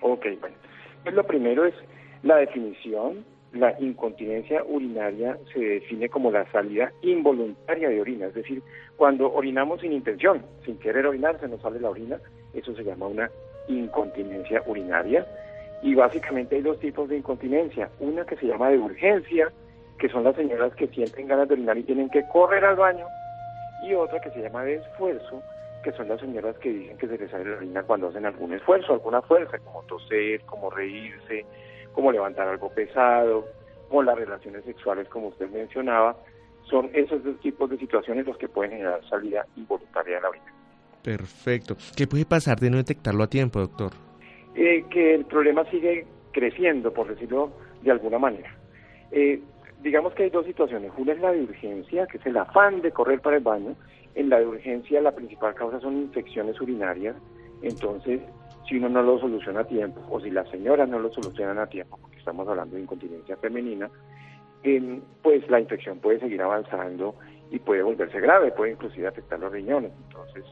[0.07, 0.55] Ok, bueno.
[1.01, 1.73] Pues lo primero es
[2.21, 3.25] la definición.
[3.53, 8.61] La incontinencia urinaria se define como la salida involuntaria de orina, es decir,
[8.97, 12.19] cuando orinamos sin intención, sin querer orinar, se nos sale la orina,
[12.53, 13.31] eso se llama una
[13.69, 15.25] incontinencia urinaria.
[15.81, 19.51] Y básicamente hay dos tipos de incontinencia, una que se llama de urgencia,
[19.97, 23.07] que son las señoras que sienten ganas de orinar y tienen que correr al baño,
[23.87, 25.41] y otra que se llama de esfuerzo,
[25.85, 28.51] que son las señoras que dicen que se les sale la orina cuando hacen algún
[28.53, 31.45] esfuerzo, alguna fuerza, como toser, como reírse,
[31.93, 33.45] como levantar algo pesado,
[33.91, 36.17] o las relaciones sexuales, como usted mencionaba,
[36.67, 40.53] son esos dos tipos de situaciones los que pueden generar salida involuntaria de la orina.
[41.03, 41.77] Perfecto.
[41.95, 43.91] ¿Qué puede pasar de no detectarlo a tiempo, doctor?
[44.55, 47.51] Eh, que el problema sigue creciendo, por decirlo
[47.83, 48.57] de alguna manera.
[49.11, 49.39] Eh,
[49.83, 50.91] digamos que hay dos situaciones.
[50.97, 53.75] Una es la de urgencia, que es el afán de correr para el baño,
[54.15, 57.15] en la de urgencia la principal causa son infecciones urinarias,
[57.61, 58.21] entonces
[58.67, 61.67] si uno no lo soluciona a tiempo o si las señoras no lo solucionan a
[61.67, 63.89] tiempo, porque estamos hablando de incontinencia femenina,
[65.21, 67.15] pues la infección puede seguir avanzando
[67.51, 69.91] y puede volverse grave, puede inclusive afectar los riñones.
[70.07, 70.43] Entonces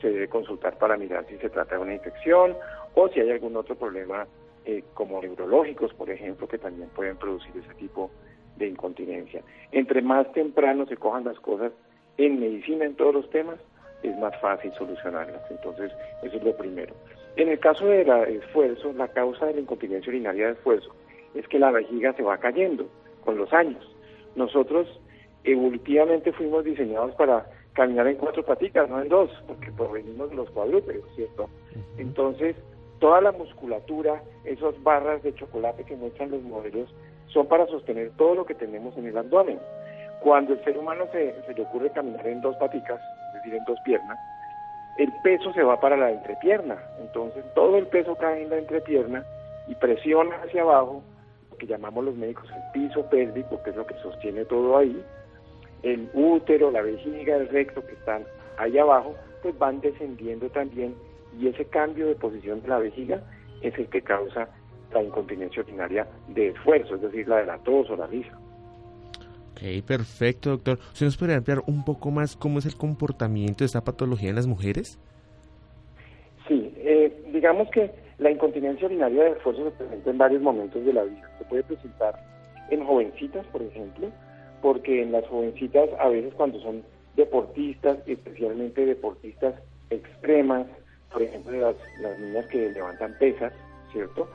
[0.00, 2.56] se debe consultar para mirar si se trata de una infección
[2.94, 4.26] o si hay algún otro problema
[4.64, 8.10] eh, como neurológicos, por ejemplo, que también pueden producir ese tipo
[8.56, 9.42] de incontinencia.
[9.72, 11.72] Entre más temprano se cojan las cosas,
[12.18, 13.58] en medicina, en todos los temas,
[14.02, 15.42] es más fácil solucionarlas.
[15.50, 16.94] Entonces, eso es lo primero.
[17.36, 20.94] En el caso del esfuerzo, la causa de la incontinencia urinaria de esfuerzo
[21.34, 22.88] es que la vejiga se va cayendo
[23.24, 23.84] con los años.
[24.34, 25.00] Nosotros
[25.44, 30.50] evolutivamente fuimos diseñados para caminar en cuatro patitas, no en dos, porque provenimos de los
[30.50, 31.48] cuadrúpedos, ¿cierto?
[31.96, 32.56] Entonces,
[32.98, 36.92] toda la musculatura, esas barras de chocolate que muestran los modelos,
[37.28, 39.60] son para sostener todo lo que tenemos en el abdomen.
[40.20, 43.78] Cuando el ser humano se, le ocurre caminar en dos paticas, es decir, en dos
[43.84, 44.18] piernas,
[44.98, 46.76] el peso se va para la entrepierna.
[47.00, 49.24] Entonces todo el peso cae en la entrepierna
[49.68, 51.02] y presiona hacia abajo,
[51.50, 55.04] lo que llamamos los médicos el piso pélvico, que es lo que sostiene todo ahí.
[55.82, 58.24] El útero, la vejiga, el recto que están
[58.56, 60.94] ahí abajo, pues van descendiendo también
[61.38, 63.20] y ese cambio de posición de la vejiga
[63.62, 64.48] es el que causa
[64.92, 68.36] la incontinencia urinaria de esfuerzo, es decir, la de la tos o la risa.
[69.58, 70.78] Ok, perfecto, doctor.
[70.92, 74.36] ¿Usted nos podría ampliar un poco más cómo es el comportamiento de esta patología en
[74.36, 75.00] las mujeres?
[76.46, 80.92] Sí, eh, digamos que La incontinencia urinaria de esfuerzo se presenta en varios momentos de
[80.92, 81.30] la vida.
[81.38, 82.14] Se puede presentar
[82.68, 84.10] en jovencitas, por ejemplo,
[84.60, 86.82] porque en las jovencitas a veces cuando son
[87.14, 89.54] deportistas, especialmente deportistas
[89.90, 90.66] extremas,
[91.12, 93.52] por ejemplo las, las niñas que levantan pesas,
[93.92, 94.28] ¿cierto?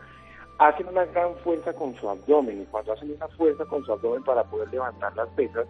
[0.60, 4.24] Hacen una gran fuerza con su abdomen y cuando hacen esa fuerza con su abdomen
[4.24, 5.68] para poder levantar las pesas,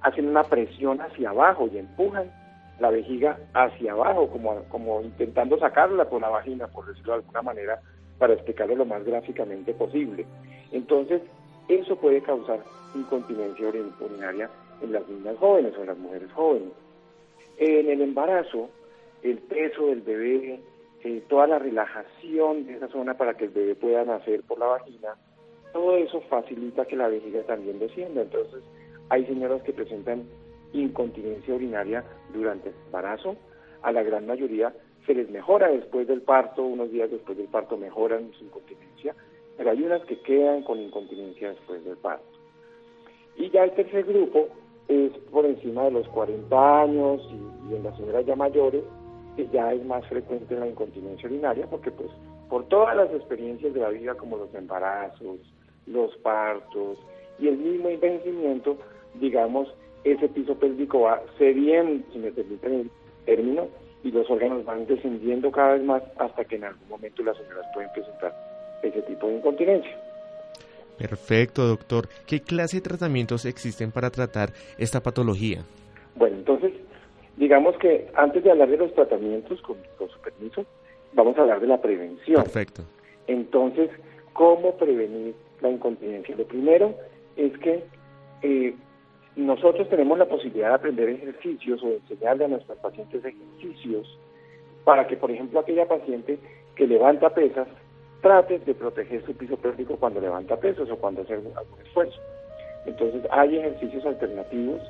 [0.00, 2.30] hacen una presión hacia abajo y empujan
[2.80, 7.42] la vejiga hacia abajo, como, como intentando sacarla por la vagina, por decirlo de alguna
[7.42, 7.80] manera,
[8.18, 10.26] para explicarlo lo más gráficamente posible.
[10.72, 11.22] Entonces,
[11.68, 12.60] eso puede causar
[12.94, 14.48] incontinencia urinaria
[14.80, 16.72] en las niñas jóvenes o en las mujeres jóvenes.
[17.58, 18.68] En el embarazo,
[19.22, 20.60] el peso del bebé,
[21.04, 24.66] eh, toda la relajación de esa zona para que el bebé pueda nacer por la
[24.66, 25.16] vagina,
[25.72, 28.22] todo eso facilita que la vejiga también descienda.
[28.22, 28.62] Entonces,
[29.08, 30.24] hay señoras que presentan
[30.72, 33.36] incontinencia urinaria durante el embarazo,
[33.82, 34.72] a la gran mayoría
[35.08, 39.14] se les mejora después del parto, unos días después del parto mejoran su incontinencia,
[39.56, 42.38] pero hay unas que quedan con incontinencia después del parto.
[43.36, 44.48] Y ya el tercer grupo
[44.86, 48.84] es por encima de los 40 años y, en las señoras ya mayores,
[49.38, 52.10] que ya es más frecuente la incontinencia urinaria, porque pues
[52.48, 55.38] por todas las experiencias de la vida como los embarazos,
[55.86, 56.98] los partos
[57.38, 58.76] y el mismo envejecimiento,
[59.14, 59.72] digamos,
[60.02, 62.90] ese piso pélvico va cediendo, si me permiten el
[63.26, 63.68] término,
[64.02, 67.66] y los órganos van descendiendo cada vez más hasta que en algún momento las señoras
[67.72, 68.34] pueden presentar
[68.82, 70.00] ese tipo de incontinencia.
[70.98, 72.08] Perfecto, doctor.
[72.26, 75.62] ¿Qué clase de tratamientos existen para tratar esta patología?
[76.16, 76.72] Bueno, entonces,
[77.38, 80.66] digamos que antes de hablar de los tratamientos, con, su permiso,
[81.12, 82.42] vamos a hablar de la prevención.
[82.42, 82.82] Perfecto.
[83.26, 83.90] Entonces,
[84.32, 86.36] ¿cómo prevenir la incontinencia?
[86.36, 86.94] Lo primero
[87.36, 87.84] es que
[88.42, 88.74] eh,
[89.36, 94.18] nosotros tenemos la posibilidad de aprender ejercicios o enseñarle a nuestros pacientes ejercicios
[94.84, 96.38] para que, por ejemplo, aquella paciente
[96.74, 97.68] que levanta pesas
[98.20, 101.52] trate de proteger su piso pélvico cuando levanta pesos o cuando hace algún,
[101.84, 102.20] esfuerzo.
[102.86, 104.80] Entonces, hay ejercicios alternativos.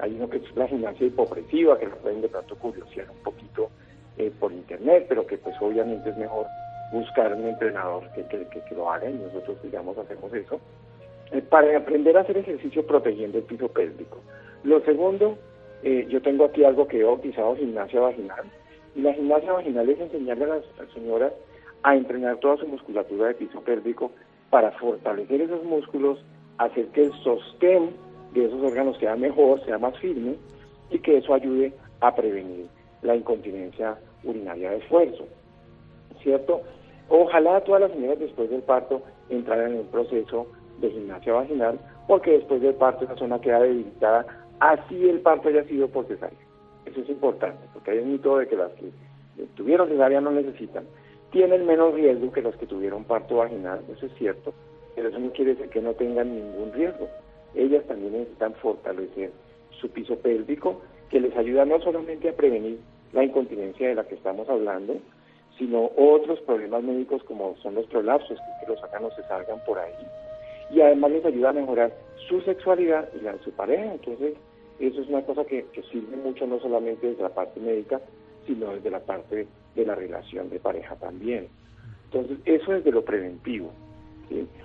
[0.00, 3.70] Hay uno que es la gimnasia hipopresiva, que lo pueden de pronto curiosear un poquito
[4.16, 6.46] eh, por internet, pero que pues obviamente es mejor
[6.92, 10.60] buscar un entrenador que, que, que lo haga y nosotros, digamos, hacemos eso.
[11.32, 14.18] Eh, para aprender a hacer ejercicio protegiendo el piso pélvico.
[14.64, 15.36] Lo segundo,
[15.82, 18.44] eh, yo tengo aquí algo que he bautizado gimnasia vaginal.
[18.94, 21.32] Y la gimnasia vaginal es enseñarle a las, señoras
[21.82, 24.10] a entrenar toda su musculatura de piso pélvico
[24.50, 26.18] para fortalecer esos músculos,
[26.56, 27.90] hacer que el sostén
[28.38, 30.36] de esos órganos sea mejor, sea más firme
[30.90, 32.66] y que eso ayude a prevenir
[33.02, 35.26] la incontinencia urinaria de esfuerzo.
[36.22, 36.62] ¿Cierto?
[37.08, 40.46] Ojalá todas las señoras después del parto entraran en un proceso
[40.80, 44.26] de gimnasia vaginal, porque después del parto esa zona queda debilitada,
[44.60, 46.38] así el parto haya sido por cesárea.
[46.86, 48.90] Eso es importante, porque hay un mito de que las que
[49.56, 50.84] tuvieron cesárea no necesitan.
[51.30, 54.54] Tienen menos riesgo que las que tuvieron parto vaginal, eso es cierto,
[54.94, 57.08] pero eso no quiere decir que no tengan ningún riesgo.
[57.54, 59.30] Ellas también necesitan fortalecer
[59.80, 60.80] su piso pélvico,
[61.10, 62.78] que les ayuda no solamente a prevenir
[63.12, 64.96] la incontinencia de la que estamos hablando,
[65.56, 69.92] sino otros problemas médicos como son los prolapsos, que los órganos se salgan por ahí,
[70.70, 71.92] y además les ayuda a mejorar
[72.28, 73.92] su sexualidad y la de su pareja.
[73.92, 74.34] Entonces,
[74.78, 78.00] eso es una cosa que, sirve mucho no solamente desde la parte médica,
[78.46, 81.48] sino desde la parte de la relación de pareja también.
[82.04, 83.70] Entonces, eso es de lo preventivo.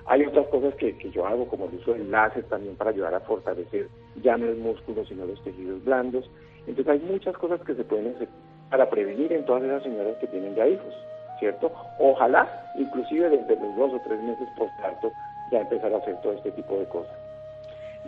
[0.06, 3.22] Hay otras cosas que, yo hago, como el uso de láser también para ayudar a
[3.22, 3.88] fortalecer
[4.22, 6.30] ya no el músculo, sino los tejidos blandos.
[6.68, 8.28] Entonces, hay muchas cosas que se pueden hacer
[8.70, 10.94] para prevenir en todas esas señoras que tienen ya hijos,
[11.40, 11.72] ¿cierto?
[12.00, 15.12] Ojalá, inclusive desde los dos o tres meses postparto,
[15.52, 17.16] ya empezar a hacer todo este tipo de cosas.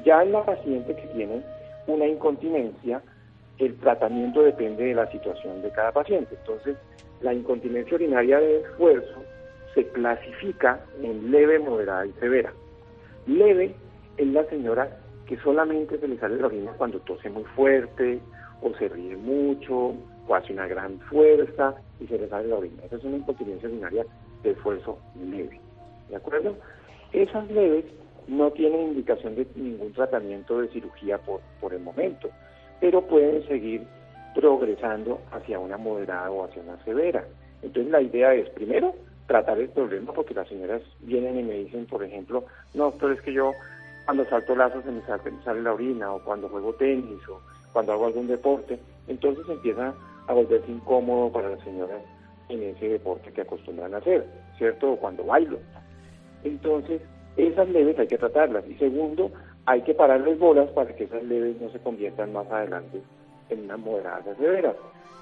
[0.03, 1.41] Ya en la paciente que tiene
[1.87, 3.01] una incontinencia,
[3.59, 6.35] el tratamiento depende de la situación de cada paciente.
[6.35, 6.75] Entonces,
[7.21, 9.23] la incontinencia urinaria de esfuerzo
[9.75, 12.51] se clasifica en leve, moderada y severa.
[13.27, 13.75] Leve
[14.17, 14.97] es la señora
[15.27, 18.19] que solamente se le sale la orina cuando tose muy fuerte
[18.61, 19.93] o se ríe mucho
[20.27, 22.83] o hace una gran fuerza y se le sale la orina.
[22.85, 24.05] Esa es una incontinencia urinaria
[24.43, 25.59] de esfuerzo leve.
[26.09, 26.55] ¿De acuerdo?
[27.11, 27.85] Esas leves
[28.27, 32.29] no tienen indicación de ningún tratamiento de cirugía por, por el momento,
[32.79, 33.83] pero pueden seguir
[34.33, 37.25] progresando hacia una moderada o hacia una severa.
[37.61, 38.93] Entonces la idea es, primero,
[39.27, 43.21] tratar el problema, porque las señoras vienen y me dicen, por ejemplo, no, pero es
[43.21, 43.51] que yo
[44.05, 47.41] cuando salto lazo se me sale, la orina, o cuando juego tenis, o
[47.73, 49.93] cuando hago algún deporte, entonces empieza
[50.27, 52.01] a volverse incómodo para las señoras
[52.49, 54.25] en ese deporte que acostumbran a hacer,
[54.57, 54.91] ¿cierto?
[54.91, 55.57] O cuando bailo.
[56.43, 57.01] Entonces,
[57.35, 58.67] esas leves hay que tratarlas.
[58.67, 59.31] Y segundo,
[59.65, 63.01] hay que pararles bolas para que esas leves no se conviertan más adelante
[63.49, 64.75] en una moderada severa.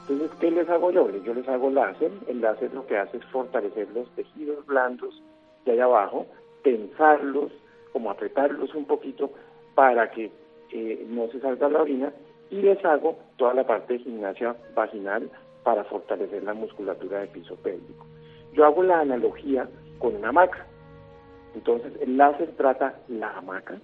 [0.07, 1.09] Entonces, ¿qué les hago yo?
[1.23, 2.11] Yo les hago láser.
[2.27, 5.21] El láser lo que hace es fortalecer los tejidos blandos
[5.65, 6.25] de allá abajo,
[6.63, 7.51] tensarlos,
[7.93, 9.31] como apretarlos un poquito
[9.75, 10.31] para que
[10.71, 12.11] eh, no se salga la orina
[12.49, 15.29] y les hago toda la parte de gimnasia vaginal
[15.63, 18.05] para fortalecer la musculatura del piso pélvico.
[18.53, 20.65] Yo hago la analogía con una hamaca.
[21.55, 23.79] Entonces, el láser trata la hamaca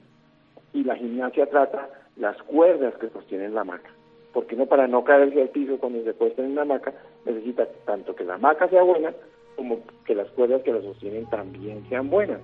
[0.74, 3.89] y la gimnasia trata las cuerdas que sostienen la hamaca.
[4.34, 6.94] Porque no para no caerse al piso cuando se puesta en una hamaca,
[7.26, 9.14] necesita tanto que la hamaca sea buena
[9.56, 12.40] como que las cuerdas que la sostienen también sean buenas.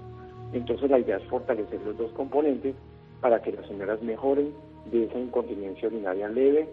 [0.51, 2.75] Entonces la idea es fortalecer los dos componentes
[3.21, 4.53] para que las señoras mejoren
[4.91, 6.67] de esa incontinencia urinaria leve,